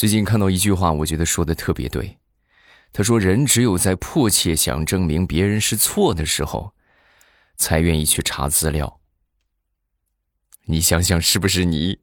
[0.00, 2.16] 最近看到一句话，我觉得说的特别对。
[2.90, 6.72] 他说：“人只有在迫切想证明别人是错的时候，
[7.58, 9.02] 才愿意去查资料。”
[10.64, 11.98] 你想想，是不是你？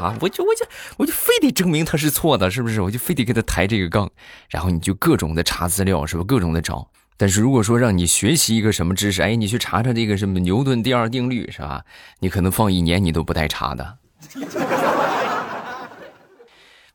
[0.00, 0.16] 啊！
[0.20, 0.64] 我就我就
[0.98, 2.80] 我就非得证明他是错的，是不是？
[2.80, 4.08] 我就非得给他抬这个杠，
[4.48, 6.22] 然后你就各种的查资料，是不？
[6.22, 6.92] 各种的找。
[7.16, 11.82] 但是如果说让你学习一个什么知识，哎，你去查查这个什么牛顿第二定律，是吧？
[12.20, 13.98] 你可能放一年你都不带查的。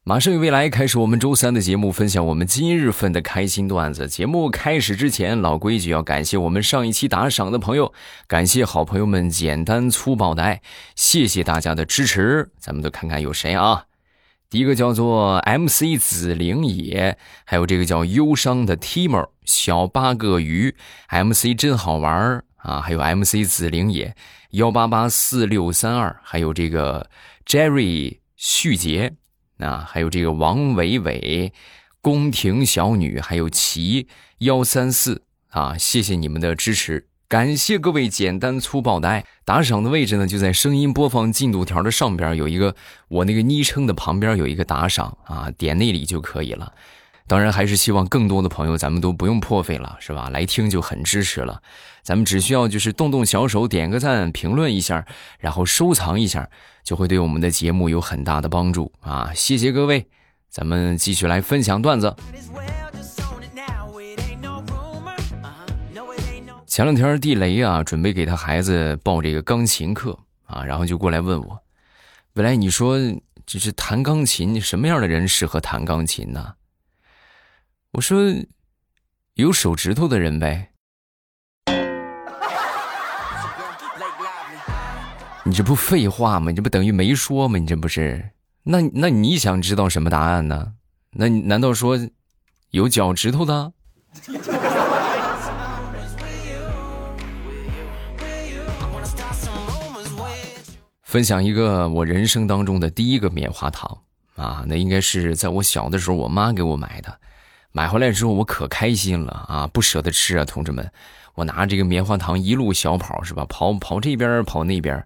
[0.03, 4.07] 马上与未来开始我们周三的节目，分享我们今日份的开心段子。
[4.07, 7.93] 节目开始之前，老规矩要感谢我们上一期打赏的朋友，
[8.27, 10.61] 感谢好朋友们简单粗暴的爱，
[10.95, 12.49] 谢谢大家的支持。
[12.57, 13.85] 咱们都看看有谁啊？
[14.51, 20.75] 第一个叫做 MC 紫灵野，还有这个叫忧伤的 Timo 小八个鱼
[21.09, 24.13] ，MC 真好玩啊，还有 MC 紫灵野
[24.49, 27.09] 幺八八四六三二，还有这个
[27.45, 29.13] Jerry 旭杰。
[29.59, 31.53] 啊，还有这个王伟伟、
[32.01, 39.23] 宫廷小女，还有齐幺三四啊，谢谢你们的支持，感谢各位简单粗暴的爱。
[39.45, 42.75] 打赏的位置呢，就在声音播放进度条的上边有一个
[43.07, 46.73] 我那个昵称的旁边有一个打赏啊，点那里就可以了。
[47.27, 50.29] 当然，还是希望更多的朋友，咱们都不用破费了，是吧？
[50.29, 51.61] 来听就很支持了。
[52.03, 55.05] 咱们只需要就是动动小手，点个赞，评论一下，
[55.39, 56.49] 然后收藏一下，
[56.83, 59.31] 就会对我们的节目有很大的帮助啊！
[59.33, 60.05] 谢谢各位，
[60.49, 62.13] 咱们继续来分享段子。
[66.71, 71.61] 前两天地雷啊，准备给他孩子报这个钢琴课啊，然后就过来问我
[72.35, 72.97] ：“未来，你说
[73.45, 76.53] 这是弹钢琴，什么样的人适合弹钢琴呢？”
[77.91, 78.23] 我说
[79.35, 80.69] ：“有手指头的人呗。
[85.43, 86.51] ”你这不废话吗？
[86.51, 87.59] 你这不等于没说吗？
[87.59, 88.31] 你这不是？
[88.63, 90.75] 那那你想知道什么答案呢？
[91.09, 91.99] 那难道说
[92.69, 93.73] 有脚趾头的？
[101.11, 103.97] 分享一个我人生当中的第一个棉花糖
[104.37, 107.19] 啊，那应该是在我小的时候，我妈给我买的。
[107.73, 110.89] 买回来之后，我可开心了啊，不舍得吃啊，同志们！
[111.35, 113.45] 我拿这个棉花糖一路小跑是吧？
[113.49, 115.05] 跑跑这边跑那边。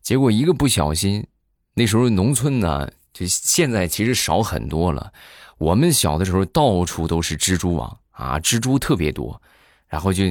[0.00, 1.26] 结果一个不小心，
[1.74, 5.12] 那时候农村呢，就现在其实少很多了。
[5.58, 9.42] 我们小的时候到处都是蜘蛛网啊，蜘蛛特别多，
[9.88, 10.22] 然后就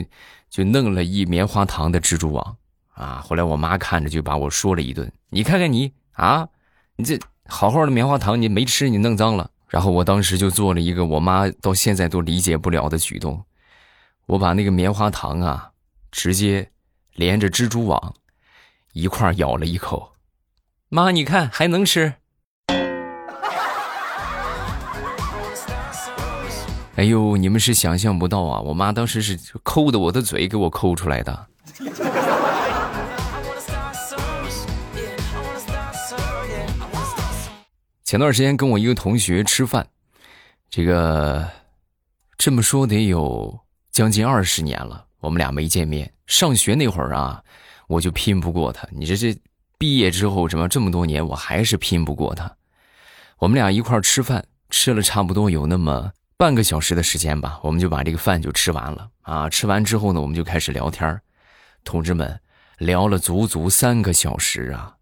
[0.50, 2.56] 就弄了一棉花糖的蜘蛛网
[2.94, 3.24] 啊。
[3.26, 6.48] 后来我妈看着就把我说了一顿：“你看看你啊，
[6.96, 13.46] 你这好好的棉花糖你没吃，你弄脏了。”然后我当时就做了一个我妈到现在都理解不了的举动，
[14.26, 15.72] 我把那个棉花糖啊，
[16.12, 16.70] 直接
[17.14, 18.14] 连着蜘蛛网。
[18.94, 20.12] 一块咬了一口，
[20.90, 22.16] 妈，你看还能吃。
[26.98, 28.60] 哎呦，你们是想象不到啊！
[28.60, 31.48] 我妈当时是抠的我的嘴，给我抠出来的。
[38.12, 39.88] 前段时间跟我一个同学吃饭，
[40.70, 41.50] 这个
[42.38, 43.58] 这么说得有
[43.90, 46.12] 将近二十年了，我们俩没见面。
[46.28, 47.42] 上学那会儿啊。
[47.88, 49.34] 我就拼不过他，你这这
[49.78, 52.54] 毕业之后，怎么这么多年我还是拼不过他？
[53.38, 59.50] 我们俩一块吃饭，吃了差不多有那么半个小时的时间吧，我们就把这个饭就吃完了啊。
[59.50, 61.18] 吃完之后呢，我们就开始聊天
[61.86, 62.38] 同志们
[62.78, 64.98] 聊了足足三个小时啊。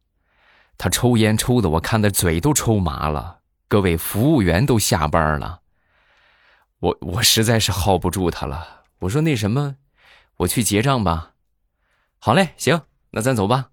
[0.79, 5.59] 他抽烟抽的我看他嘴都抽麻了，各位服务员都下班了，
[6.79, 8.83] 我我实在是耗不住他了。
[8.99, 9.75] 我说那什么，
[10.37, 11.31] 我去结账吧。
[12.17, 12.81] 好嘞，行，
[13.11, 13.71] 那咱走吧。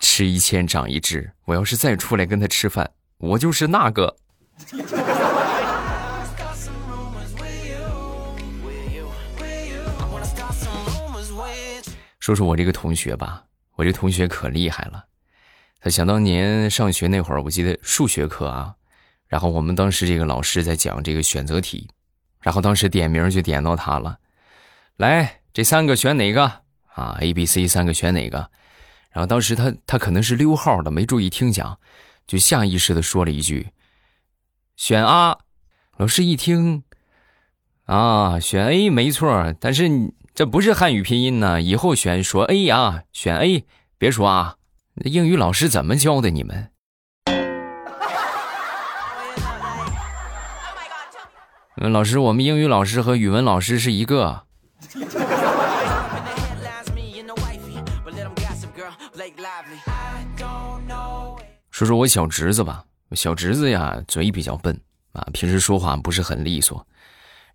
[0.00, 4.16] 吃一堑长一智，我要是再出来跟他吃饭，我就是那个。
[12.20, 13.44] 说说我这个同学吧，
[13.74, 15.06] 我这同学可厉害了。
[15.80, 18.74] 他想当年上学那会儿，我记得数学课啊，
[19.26, 21.88] 然后我们当时这个老师在讲这个选择题。
[22.42, 24.18] 然后当时点名就点到他了，
[24.96, 26.44] 来，这三个选哪个
[26.94, 28.50] 啊？A、B、C 三个选哪个？
[29.10, 31.78] 然后当时他他可能是溜号的，没注意听讲，
[32.26, 33.68] 就下意识的说了一句
[34.76, 35.36] ：“选 A。”
[35.98, 36.82] 老师一听，
[37.84, 43.66] 啊，选 A 没错，但是你这不是汉语拼音呢，以后选说 A 啊，选 A，
[43.98, 44.56] 别说啊，
[45.04, 46.70] 英语老师怎么教的你们？
[51.76, 54.46] 嗯，老师，我们英语老师和语文老师是一个。
[61.70, 64.80] 说说我小侄子吧，小侄子呀，嘴比较笨
[65.12, 66.86] 啊，平时说话不是很利索，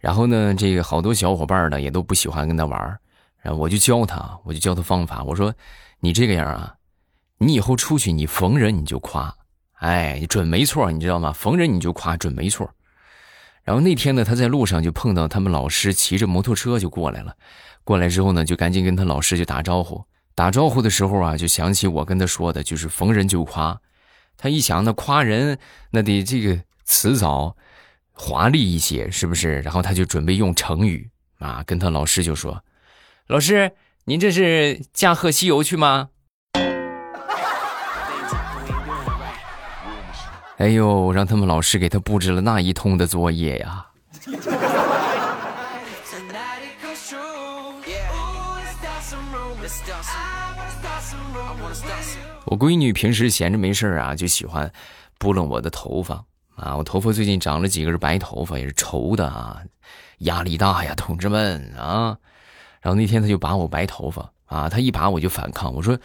[0.06, 2.80] 然后呢，这个好多小伙伴呢也都不喜欢跟他玩
[3.42, 5.24] 然后我就教他，我就教他方法。
[5.24, 5.52] 我说
[6.00, 6.76] ：“你这个样啊，
[7.40, 9.36] 你以后出去你逢人你就夸，
[9.80, 11.32] 哎，准没错，你知道吗？
[11.32, 12.70] 逢人你就夸，准没错。”
[13.66, 17.36] 然后那天呢，他在路上就碰到他们老师骑着摩托车就过来了，
[17.84, 20.06] 过来之后呢，就赶紧跟他老师就打招呼。
[20.36, 23.82] 打招呼的时候啊，就想起我跟他说的，就是逢人就夸。
[24.38, 25.58] 他一想，那夸人
[25.90, 27.58] 那得这个辞藻
[28.18, 29.60] 华丽一些，是不是？
[29.60, 31.10] 然后他就准备用成语
[31.40, 32.64] 啊，跟他老师就说
[33.28, 33.74] ：“老师，
[34.06, 36.10] 您这是驾鹤西游去吗？”
[40.58, 43.88] 哎呦，让他们老师给他布置了那一通的作业呀！
[52.46, 54.72] 我闺女平时闲着没事啊，就喜欢
[55.18, 56.24] 拨弄我的头发
[56.56, 56.76] 啊。
[56.76, 59.62] 我头发最近长了几根白头发，也是愁的啊，
[60.20, 62.18] 压力大呀，同志们啊。
[62.82, 65.98] 然后那天他就拔我白头发啊，他一拔我就反抗，我说：“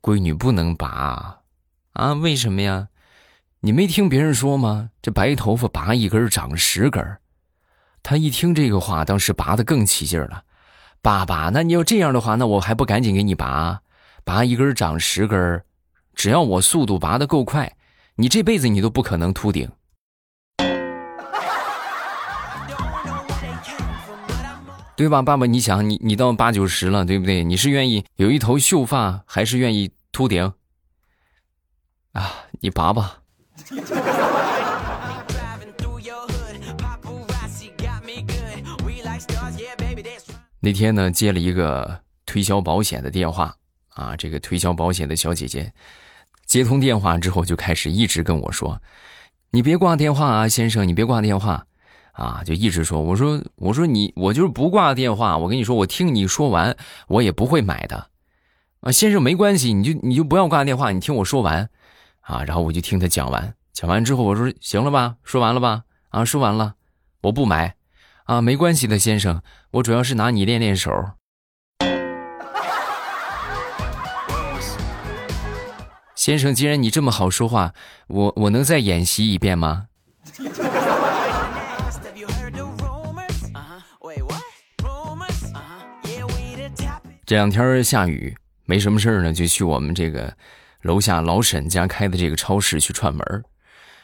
[0.00, 1.40] 闺女不能拔
[1.92, 2.88] 啊，为什么呀？
[3.60, 4.90] 你没听别人说吗？
[5.02, 7.18] 这白头发拔一根长十根。”
[8.02, 10.42] 他一听这个话，当时拔的更起劲了。
[11.00, 13.80] 爸爸，那你要这样的话，那我还不赶紧给你拔？
[14.24, 15.62] 拔一根长十根。
[16.14, 17.76] 只要我速度拔得够快，
[18.16, 19.70] 你这辈子你都不可能秃顶，
[25.02, 25.46] 对吧，爸爸？
[25.46, 27.42] 你想，你你到八九十了，对不对？
[27.42, 30.52] 你是愿意有一头秀发，还是愿意秃顶？
[32.12, 33.18] 啊，你拔吧。
[40.60, 43.56] 那天呢，接了一个推销保险的电话，
[43.88, 45.72] 啊，这个推销保险的小姐姐。
[46.46, 48.80] 接通电话之后，就开始一直跟我说
[49.50, 51.66] ：“你别挂电话啊，先生，你别挂电话，
[52.12, 55.36] 啊，就一直说。”我说：“我说你，我就是不挂电话。
[55.36, 56.76] 我跟你说，我听你说完，
[57.08, 58.08] 我也不会买的，
[58.80, 61.68] 啊，先生没关系，你就你就不要挂电话，你听我说完，
[62.20, 66.74] 啊，然后我就听他讲完，讲完之后我说行了吧，说完了吧，啊，说完了，
[67.22, 67.74] 我不买，
[68.24, 69.42] 啊，没关系的，先生，
[69.72, 70.90] 我主要是拿你练练手。”
[76.14, 77.74] 先生，既然你这么好说话，
[78.06, 79.88] 我我能再演习一遍吗？
[87.32, 88.36] 这两天下雨，
[88.66, 90.36] 没什么事呢，就去我们这个
[90.82, 93.24] 楼下老沈家开的这个超市去串门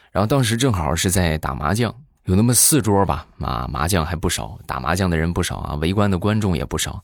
[0.09, 7.03] 然后当时正好是在打麻将，有那么四桌吧，啊，麻将还不少，打麻将的人不少啊，围观的观众也不少，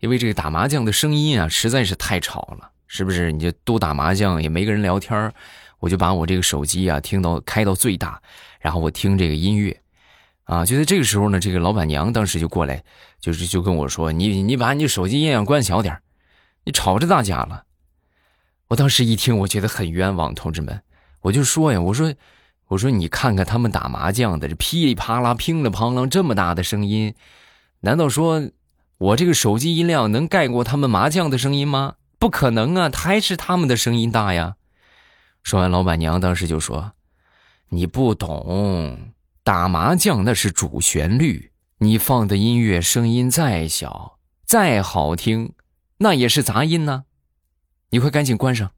[0.00, 2.68] 因为这个打麻将的声音啊，实在是太吵了。
[2.88, 3.30] 是不是？
[3.30, 5.32] 你就都打麻将，也没跟人聊天
[5.78, 8.20] 我就把我这个手机啊听到开到最大，
[8.58, 9.80] 然后我听这个音乐，
[10.52, 12.84] 啊，就在这个时候呢，这个老板娘当时就过来，
[13.18, 16.02] 就是就跟我说：“你你把你手机音量关小点
[16.64, 17.64] 你吵着大家了。”
[18.68, 20.82] 我当时一听，我觉得很冤枉，同志们，
[21.22, 22.12] 我就说呀，我说
[22.68, 27.14] 我说你看看他们打麻将的，这噼里啪啦、乒里乓啷这么大的声音，
[27.80, 28.50] 难道说
[28.98, 31.94] 我这个手机音量能盖过他们麻将的声音吗？
[32.18, 34.56] 不可能啊，还是他们的声音大呀！
[35.42, 36.92] 说完，老板娘当时就说
[37.70, 45.54] ：“你不懂，打麻将那是主旋律，你放的音乐声音再小、再好听，
[45.98, 47.06] 那也是杂音呢。
[47.90, 48.70] 你快赶紧关上。”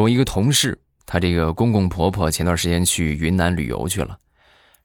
[0.00, 4.16] 我一个同事，他这个公公婆婆前段时间去云南旅游去了，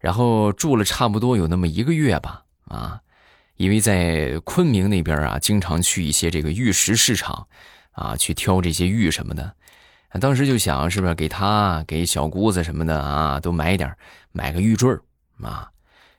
[0.04, 3.00] 然后住了差不多有那么一个月吧，啊，
[3.56, 7.48] 因为在昆明那边啊，经常去一些这个玉石市场，
[7.94, 9.56] 啊，去挑这些玉什么的，
[10.20, 13.96] 当时就想是不是给他给小姑子什么的啊，都买点
[14.34, 14.94] 买个玉坠
[15.42, 15.72] 啊，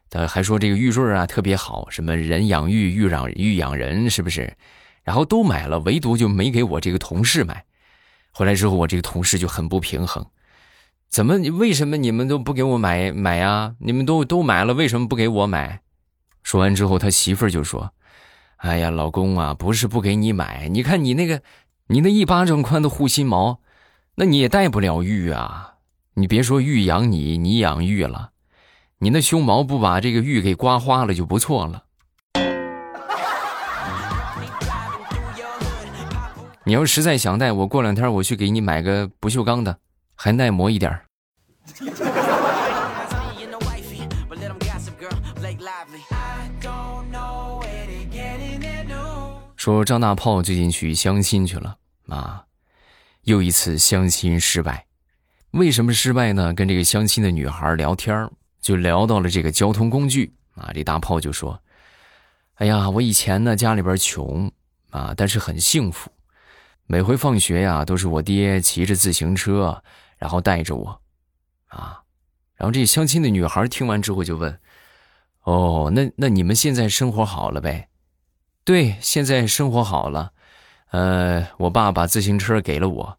[0.09, 4.51] 他还说这个玉坠啊特别好，什么人养玉，玉养玉养人，是不是？
[5.03, 7.63] 然后都买了，唯独就没给我这个同事买。
[8.33, 10.25] 回来之后，我这个同事就很不平衡，
[11.15, 11.37] 怎么？
[11.57, 13.77] 为什么你们都不给我买买呀？
[13.79, 15.81] 你们都都买了，为什么不给我买？
[16.43, 17.93] 说完之后，他媳妇儿就说
[18.59, 21.41] ：“哎呀，老公啊，不是不给你买，你看你那个，
[21.87, 23.61] 你那一巴掌宽的护心毛，
[24.17, 25.75] 那你也戴不了玉啊！
[26.15, 28.31] 你别说玉养你，你养玉了，
[28.99, 31.85] 你那胸毛不把这个玉给刮花了就不错了。”
[36.67, 39.79] 你要实在想戴，我过两天我去给你买个不锈钢的，
[40.17, 41.04] 还耐磨一点儿。
[49.57, 51.79] 说张大炮最近去相亲去了
[52.09, 52.45] 啊，
[53.23, 54.85] 又一次相亲失败。
[55.53, 56.53] 为什么失败呢？
[56.53, 58.31] 跟这个相亲的女孩聊天
[58.61, 60.71] 就聊到了这个交通工具啊。
[60.75, 61.59] 这大炮就说
[62.57, 64.53] ：“哎呀，我以前呢家里边穷
[64.91, 66.11] 啊，但是很幸福。
[66.87, 69.83] 每回放学呀，都是我爹骑着自行车，
[70.19, 71.01] 然后带着我
[71.75, 72.03] 啊。
[72.55, 74.59] 然后这相亲的女孩听完之后就问：
[75.43, 77.89] 哦，那那你们现在生活好了呗？”
[78.65, 80.33] 对，现在生活好了，
[80.91, 83.19] 呃，我爸把自行车给了我，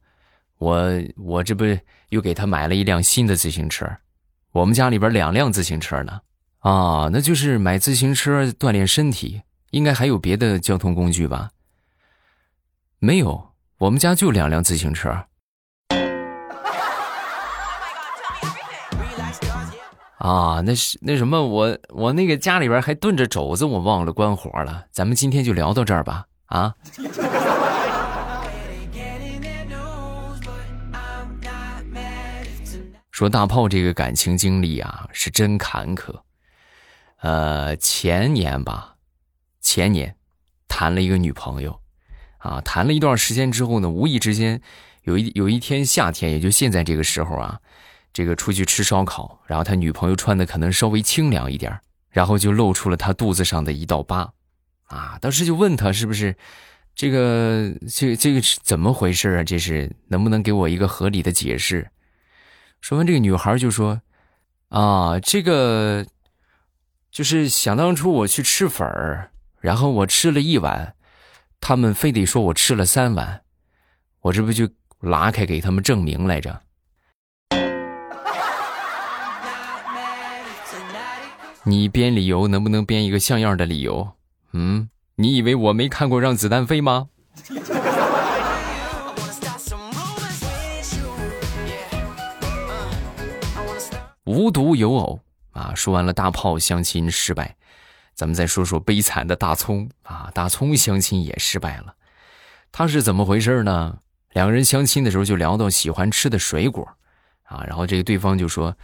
[0.58, 1.64] 我我这不
[2.10, 3.86] 又给他买了一辆新的自行车，
[4.54, 6.22] 我们家里边两辆自行车呢，
[6.60, 11.52] 啊，那就是买自行车锻炼身体，应该还有别的交通工具吧？
[12.98, 15.28] 没有，我们家就两辆自行车。
[20.26, 24.84] 啊，那是那什么，我我那个家里边还炖着肘子，我忘了关火了。
[24.92, 26.74] 咱们今天就聊到这儿吧，啊。
[33.12, 36.12] 说大炮这个感情经历啊，是真坎坷。
[37.22, 38.96] 呃，前年吧，
[39.62, 40.16] 前年
[40.68, 41.80] 谈了一个女朋友，
[42.40, 44.60] 啊，谈了一段时间之后呢，无意之间
[45.04, 47.60] 有一有一天夏天，也就现在这个时候啊。
[48.16, 51.78] 这个出去吃烧烤，然后他女朋友穿的可能稍微清凉一点，
[52.10, 54.32] 然后就露出了他肚子上的一道疤，
[54.86, 56.34] 啊，当时就问他是不是，
[56.96, 59.44] 这个这这个是怎么回事啊？
[59.44, 61.92] 这是能不能给我一个合理的解释？
[62.80, 64.02] 说完，这个女孩就说
[64.70, 66.06] ：“啊，这个
[67.12, 69.30] 就是想当初我去吃粉儿，
[69.60, 70.96] 然后我吃了一碗，
[71.60, 73.42] 他们非得说我吃了三碗，
[74.22, 74.70] 我这不就
[75.02, 76.62] 拉开给他们证明来着。”
[81.68, 84.12] 你编理由能不能编一个像样的理由？
[84.52, 87.08] 嗯，你以为我没看过《让子弹飞》吗？
[94.26, 95.20] 无独有偶
[95.54, 95.74] 啊！
[95.76, 97.56] 说完了大炮相亲失败，
[98.14, 100.30] 咱们再说说悲惨的大葱啊！
[100.36, 101.96] 大葱相亲也失败了，
[102.72, 103.98] 他是怎么回事呢？
[104.34, 106.88] 两个人相亲的时候就聊到喜欢吃的水果
[107.46, 108.78] 啊，然后这个对方就说。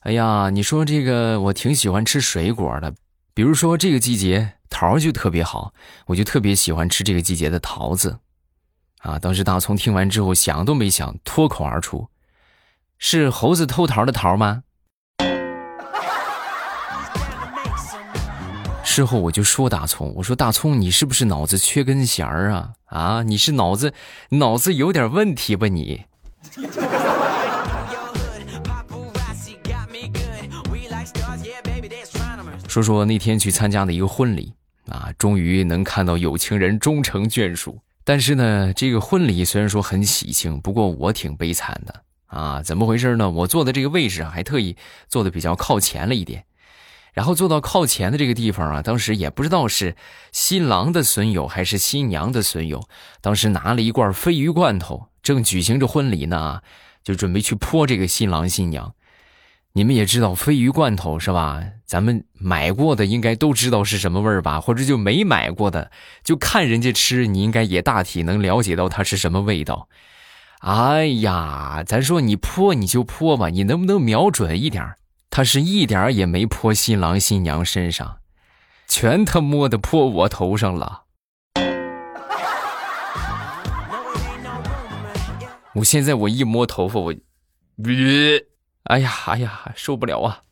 [0.00, 2.94] 哎呀，你说这个我挺喜欢吃水果的，
[3.34, 5.72] 比如说这个季节桃就特别好，
[6.06, 8.18] 我就特别喜欢吃这个季节的桃子。
[9.00, 12.08] 啊，当时大葱听完之后想都没想，脱口而出
[12.98, 14.62] ：“是猴子偷桃的桃吗？”
[18.82, 22.72] 事后我就说大葱，我说大葱，你是不是脑子缺根弦儿啊？
[22.86, 23.92] 啊，你是脑子
[24.30, 26.04] 脑子有点问题吧你？
[32.68, 34.52] 说说那天去参加的一个婚礼
[34.88, 37.80] 啊，终于能看到有情人终成眷属。
[38.04, 42.62] 但是呢，这个婚礼虽然说很喜庆，不过我挺悲惨的啊。
[42.62, 43.30] 怎么回事呢？
[43.30, 44.76] 我坐的这个位置，还特意
[45.08, 46.44] 坐的比较靠前了一点。
[47.14, 49.96] 然后坐到靠前的这个地方啊，当时也不知道是
[50.30, 52.86] 新郎的损友还是新娘的损友，
[53.20, 56.60] 当时拿了一罐鲱鱼罐头，正举行着婚礼呢，
[57.02, 58.94] 就准备去泼这个新郎新娘。
[59.74, 61.62] 你们也知道鲱鱼罐头是吧？
[61.86, 64.60] 咱们买过的应该都知道是什么味儿吧？
[64.60, 65.90] 或者就没买过的，
[66.24, 69.88] 就看人家吃，你应该也大体能了解到它是什么味道。
[70.60, 74.84] 哎呀，咱说你泼你就泼吧，你能不能瞄准一点？
[75.30, 78.18] 他是一点儿也没泼新郎新娘身上，
[78.88, 81.04] 全他妈的泼我头上了。
[85.74, 87.14] 我现在我一摸头发，我，
[87.82, 88.44] 别
[88.88, 90.42] 哎呀，哎呀，受不了啊！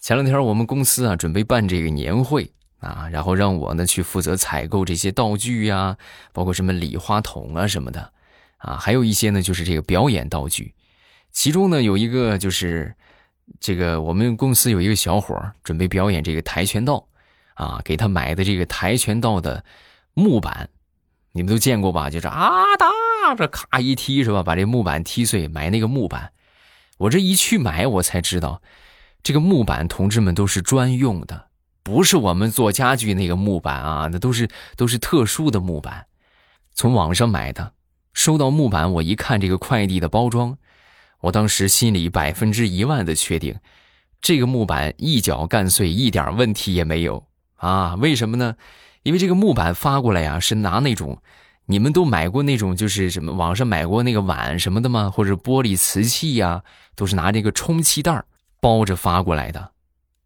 [0.00, 5.96] 前两天我们公司啊准备办这个年会啊，然后让我呢去负责采购这些道具呀，
[6.32, 8.12] 包括什么礼花筒啊什么的，
[8.58, 10.74] 啊，还有一些呢就是这个表演道具。
[11.30, 12.92] 其中呢有一个就是
[13.60, 17.06] 这个我们公司有一个小伙准备表演这个跆拳道，
[17.54, 19.64] 啊，给他买的这个跆拳道的
[20.14, 20.68] 木板。
[21.32, 22.10] 你们都见过吧？
[22.10, 24.42] 就是啊哒，这咔一踢是吧？
[24.42, 26.32] 把这木板踢碎，买那个木板。
[26.98, 28.60] 我这一去买，我才知道，
[29.22, 31.46] 这个木板同志们都是专用的，
[31.82, 36.06] 不是我们做家具那个木板啊，那都是都是特殊的木板。
[36.74, 37.72] 从网上买的，
[38.12, 40.58] 收到木板，我一看这个快递的包装，
[41.20, 43.56] 我当时心里百分之一万的确定，
[44.20, 47.94] 这个木板一脚干碎，一点问题也没有啊？
[47.96, 48.54] 为什么呢？
[49.02, 51.20] 因为这个木板发过来呀，是拿那种，
[51.66, 55.10] 你们都买过那种，就是什么网上买过那个碗什么的吗？
[55.10, 56.62] 或者玻璃瓷器呀，
[56.94, 58.24] 都是拿这个充气袋
[58.60, 59.72] 包着发过来的，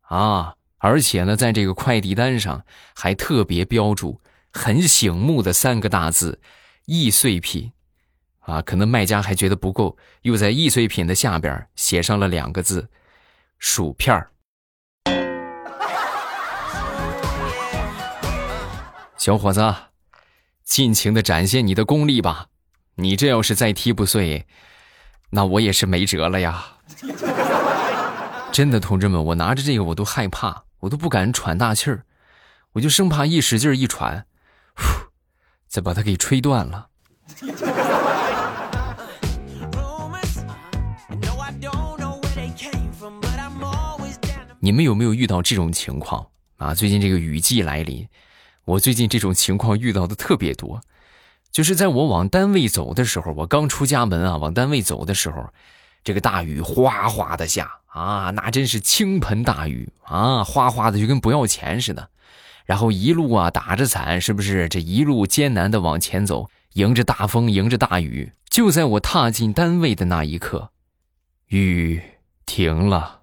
[0.03, 0.55] 啊！
[0.79, 2.63] 而且呢，在这个快递单上
[2.95, 4.21] 还特别标注
[4.53, 6.39] 很醒目的三个大字
[6.85, 7.73] “易碎品”，
[8.41, 12.89] 啊，可能卖家还觉得不够，又在易碎品的下边写上了两个字。
[13.59, 14.31] 薯片儿，
[19.27, 19.75] 小伙子，
[20.63, 22.47] 尽情的展现你的功力吧！
[22.95, 24.47] 你这要是再踢不碎，
[25.31, 26.65] 那我也是没辙了呀！
[28.53, 32.05] 真的，同志们，我拿着这个我都害怕，我都不敢喘大气儿，
[32.75, 34.25] 我就生怕一使劲一喘，
[34.77, 34.85] 呼，
[35.67, 36.87] 再把它给吹断了。
[44.61, 46.29] 你们有没有遇到这种情况
[46.59, 46.73] 啊？
[46.73, 48.09] 最近这个雨季来临，
[48.67, 50.81] 我最近这种情况遇到的特别多。
[51.51, 55.49] 就是在我往单位走的时候，我刚出家门啊，往单位走的时候，
[56.05, 62.11] 这个大雨哗哗的下啊，那真是倾盆大雨啊，哗哗的就跟不要钱似的。
[62.67, 68.33] 然后一路啊打着伞，是不是这一路艰难的往前走，迎着大风，迎着大雨。
[68.51, 70.71] 就在我踏进单位的那一刻，
[71.47, 72.03] 雨
[72.45, 73.16] 停了。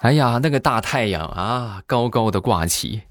[0.00, 3.02] 哎呀，那个大太阳啊，高高的挂起。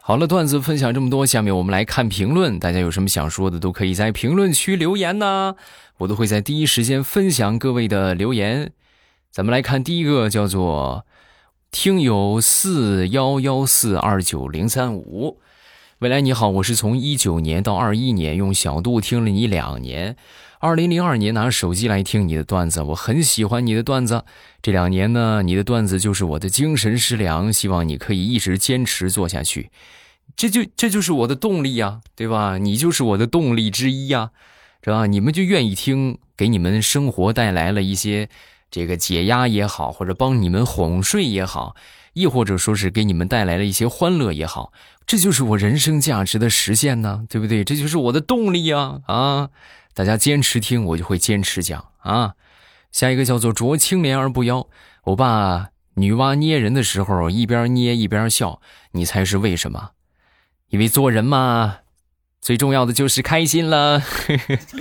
[0.00, 2.56] 好了，段子分享这么多，下面我们来看评论。
[2.56, 5.56] 大家有什么想说的，都可以在评论区留言呢，
[5.98, 8.72] 我都会在第一时间分享各位的留言。
[9.32, 11.04] 咱们来看第一个，叫做
[11.72, 15.40] 听友四幺幺四二九零三五。
[16.02, 20.16] 未来你好，我是从一九年到二一年用小度听了你两年。
[20.58, 24.24] 二零零二年拿手机来听你的段子，我很喜欢你的段子。
[24.60, 29.70] 这两年呢，你的段子就是我的精神食粮，希望你可以一直坚持做下去。
[30.34, 32.58] 这就这就是我的动力呀，对吧？
[32.58, 34.32] 你就是我的动力之一呀，
[34.82, 35.06] 是吧？
[35.06, 38.28] 你们就愿意听，给你们生活带来了一些
[38.72, 41.76] 这个解压也好，或者帮你们哄睡也好，
[42.12, 44.72] 亦或者说是给你们带来了一些欢乐也好，
[45.06, 47.64] 这就是我人生价值的实现呢，对不对？
[47.64, 49.50] 这就是我的动力呀，啊！
[49.94, 52.34] 大家坚持听，我就会坚持讲啊。
[52.90, 54.66] 下一个叫做“濯清涟而不妖”，
[55.04, 58.60] 我爸女娲捏人的时候一边捏一边笑，
[58.92, 59.90] 你猜是为什么？
[60.68, 61.78] 因为做人嘛，
[62.40, 64.02] 最重要的就是开心了。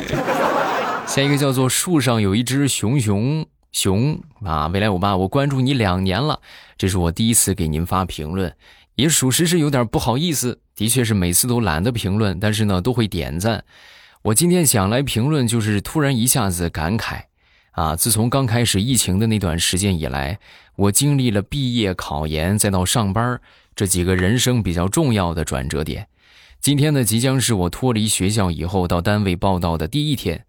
[1.07, 6.41] 下一个叫做“树上有一只熊熊熊”啊，未来我爸，我关注你两年了，
[6.77, 8.55] 这是我第一次给您发评论，
[8.95, 13.63] 也属实是有点不好意思，的确是每次都懒得评论，但是呢都会点赞。
[14.23, 17.21] 我今天想来评论，就是突然一下子感慨，
[17.71, 20.39] 啊，自从刚开始疫情的那段时间以来，
[20.75, 23.41] 我经历了毕业、考研，再到上班
[23.75, 26.07] 这几个人生比较重要的转折点。
[26.60, 30.45] 今天呢，即将是我脱离学校以后到单位报道的第一天，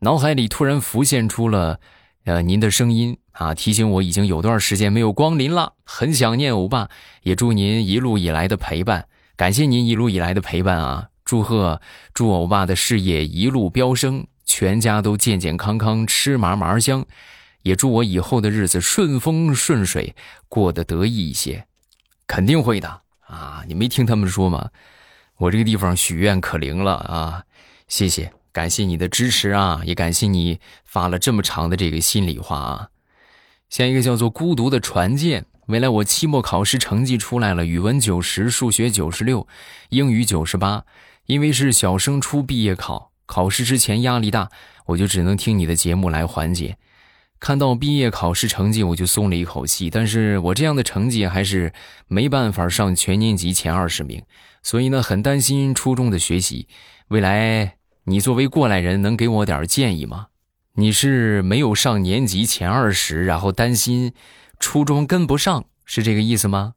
[0.00, 1.78] 脑海里突然浮现出了，
[2.24, 6.88] 呃，您的声音啊，提醒我已经有段时间没有光临了，很想念欧巴，
[7.22, 9.06] 也祝您一路以来的陪伴，
[9.36, 11.08] 感谢您一路以来的陪伴啊。
[11.24, 11.80] 祝贺，
[12.14, 17.04] 祝欧巴的事业一路飙升，全家都健健康康，吃嘛嘛香。
[17.62, 20.14] 也祝我以后的日子顺风顺水，
[20.48, 21.66] 过得得意一些。
[22.26, 23.62] 肯定会的啊！
[23.66, 24.70] 你没听他们说吗？
[25.36, 27.44] 我这个地方许愿可灵了啊！
[27.88, 29.82] 谢谢，感谢你的支持啊！
[29.84, 32.88] 也感谢你发了这么长的这个心里话啊。
[33.68, 35.44] 下一个叫做孤独的船舰。
[35.66, 39.48] 未来我期末考试成绩出来了，语文九十，数学九十六，
[39.88, 40.84] 英语九十八。
[41.26, 44.48] 因为是小升初毕业考，考试之前压力大，
[44.86, 46.76] 我就只能听你的节目来缓解。
[47.40, 49.90] 看到毕业考试成绩，我就松了一口气。
[49.90, 51.72] 但是我这样的成绩还是
[52.06, 54.22] 没办法上全年级前二十名，
[54.62, 56.68] 所以呢，很担心初中的学习。
[57.08, 60.26] 未来你作为过来人，能给我点建议吗？
[60.74, 64.12] 你是没有上年级前二十，然后担心
[64.58, 66.74] 初中跟不上，是这个意思吗？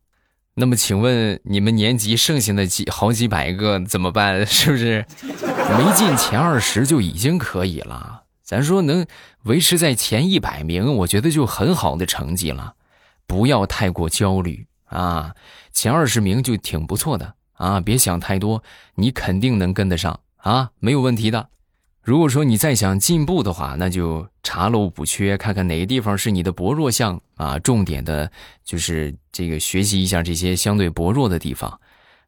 [0.54, 4.46] 那么，请问你们年级剩下的几好几百个怎么办？
[4.48, 8.24] 是不是没进前二十就已经可以了？
[8.42, 9.06] 咱说能
[9.44, 12.76] 维持在前一百名，我觉得就很好的成绩了。
[13.26, 15.36] 不要太过焦虑啊，
[15.74, 18.64] 前二十名就挺不错的啊，别想太多，
[18.96, 21.50] 你肯定能跟得上啊，没有问题的。
[22.02, 28.32] 如果说你再想进步的话，那就查漏补缺，看看哪个地方是你的薄弱项啊，重点的，
[28.64, 31.78] 就是这个学习一下这些相对薄弱的地方，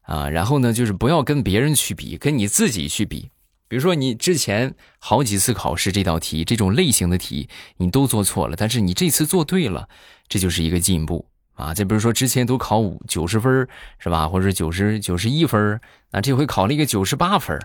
[0.02, 0.28] 啊。
[0.28, 3.30] 然后呢，就是不要跟别人去比，跟你自己去比。
[3.68, 9.88] 比如说，你之前好几次考试这道题这种类型的题你都做错了，但是你这次做对了，
[10.28, 11.72] 这就是一个进步啊。
[11.72, 13.66] 再比如说，之前都考五九十分
[13.98, 15.80] 是吧，或者九十九十一分
[16.10, 17.58] 那这回考了一个九十八分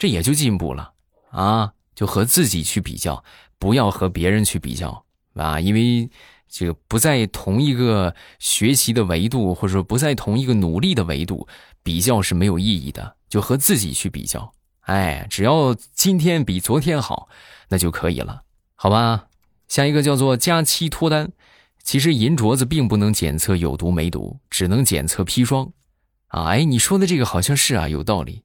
[0.00, 0.94] 这也就进步了
[1.30, 1.72] 啊。
[1.94, 3.22] 就和自己去比较，
[3.58, 6.08] 不要和别人去比较啊，因为
[6.48, 11.46] 这个不在同一个学习的维度，或者说不在同一个努力的维度，
[11.82, 13.16] 比较是没有意义的。
[13.28, 14.50] 就和自己去比较。
[14.86, 17.28] 哎，只要今天比昨天好，
[17.68, 19.26] 那就可以了，好吧？
[19.68, 21.30] 下一个叫做佳期脱单。
[21.82, 25.70] 其实银镯子并不能检测有毒没毒，只能检测砒霜。
[26.28, 28.42] 啊，哎，你说的这个好像是啊，有道理。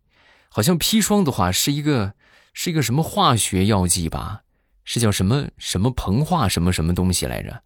[0.55, 2.13] 好像砒霜的话是一个
[2.53, 4.43] 是一个什么化学药剂吧？
[4.85, 7.61] 是叫什么什么硼化什么什么东西来着？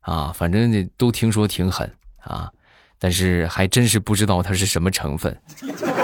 [0.00, 2.50] 啊，反正都听说挺狠啊，
[2.98, 5.38] 但是还真是不知道它是什么成分。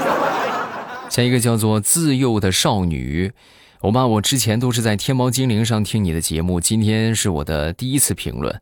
[1.09, 3.33] 下一个叫做自幼的少女，
[3.79, 8.61] 欧巴，我之前都是在天猫精灵上听你的节目，今天是我的第一次评论。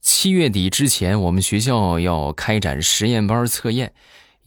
[0.00, 3.92] 七月底之前，我们学校要开展实验班测验，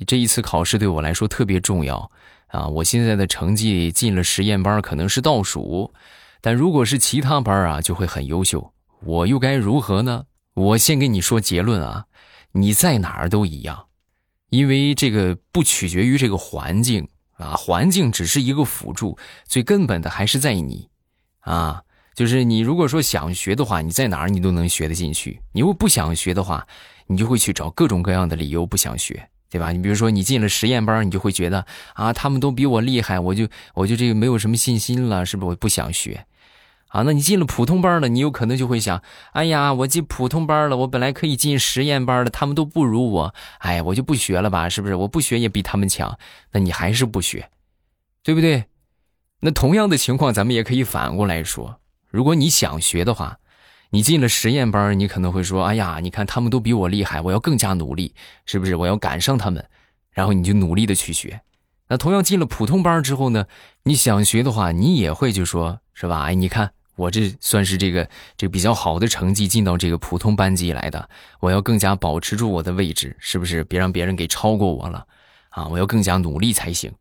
[0.08, 2.10] 这一次考试对我来说特别重要
[2.52, 2.68] 啊！
[2.68, 5.94] 我现在的成绩进了实验班可能是倒数，
[6.40, 8.74] 但如果是其他班啊，就会很优秀。
[9.04, 10.26] 我又该如何呢？
[10.54, 12.06] 我先跟你说结论啊，
[12.52, 13.88] 你在哪儿都一样，
[14.50, 17.08] 因为这个不取决于这个环境。
[17.38, 20.88] 啊，环境只是一个辅助，最根本的还是在你，
[21.40, 21.82] 啊，
[22.14, 26.68] 就是你如果说想学的话，你在哪儿你都能学得进去；你如果不想学的话，
[27.08, 29.72] 你就会去找各种各样的理由不想学，对吧？
[29.74, 35.50] 你比如说你进了实验班，你就会觉得啊，他们都比我厉害，我就我就这个没有什么信心了，是不是？
[35.50, 36.26] 我不想学。
[36.88, 44.96] 啊，那你进了普通班了，你有可能就会想，哎呀，我进普通班了，我本来可以进实验班的，他们都不如我，哎，我就不学了吧，是不是？
[44.96, 46.18] 我不学也比他们强，
[46.52, 47.50] 那你还是不学，
[48.24, 48.66] 对不对？
[49.40, 53.40] 那同样的情况，咱们也可以反过来说，如果你想学的话，
[53.92, 58.76] 你进了实验班，你可能会说，哎呀，你看他们都比我厉害，我要更加努力，是不是？
[58.76, 59.64] 我要赶上他们，
[60.12, 61.42] 然后你就努力的去学。
[61.88, 63.46] 那同样进了普通班之后呢，
[63.84, 66.24] 你想学的话，你也会就说，是吧？
[66.24, 66.72] 哎，你看。
[66.98, 73.64] 我这算是这个这比较好的成绩进到这个普通班级来的，我要更加保持住我的位置，是不是？
[73.64, 75.08] 别让别人给超过我了，
[75.50, 75.68] 啊！
[75.70, 76.92] 我要更加努力才行，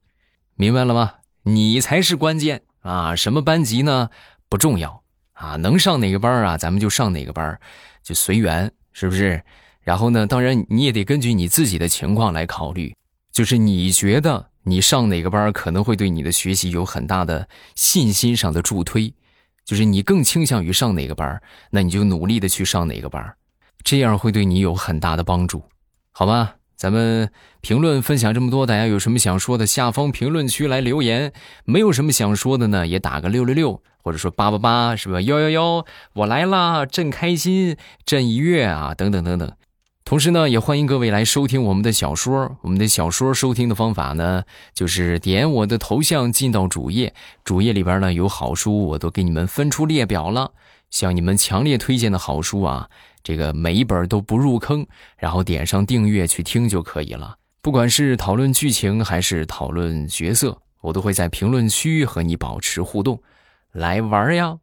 [0.55, 1.15] 明白了吗？
[1.43, 3.15] 你才是关键啊！
[3.15, 4.09] 什么班级呢？
[4.49, 5.00] 不重要
[5.41, 7.59] 啊，能上哪个班啊，咱们就上哪个班，
[8.03, 9.43] 就随缘，是不是？
[9.81, 12.95] 然后呢，当然你也得根据你自己的情况来考虑，
[13.33, 19.13] 就是你觉得你上哪个班可能会对你的学习有很大的信心上的助推。
[19.65, 23.35] 就是你更倾向于上哪个班那你就努力的去上哪个班
[23.85, 25.63] 这样会对你有很大的帮助，
[26.13, 26.57] 好吧？
[26.81, 31.31] 咱们评论分享这么多，大家有什么想说的，下方评论区来留言。
[31.67, 35.21] 没有什么想说的呢，也打个六六六，或者说八八八，是吧？
[35.21, 39.53] 幺幺幺，我来啦，朕开心，朕一悦啊，等等等等。
[40.07, 42.57] 同时呢，也欢迎各位来收听我们的小说。
[42.63, 47.13] 我们的小说收听的方法呢，就是点我的头像进到主页，
[47.45, 50.53] 主页里边呢有好书，我都给你们分出列表了。
[50.89, 52.89] 向你们强烈推荐的好书啊，
[53.23, 57.37] 这个每一本都不入坑，然后点上订阅去听就可以了。
[57.63, 63.23] 不管是讨论剧情还是讨论角色，我都会在评论区和你保持互动，
[63.73, 64.59] 来玩呀。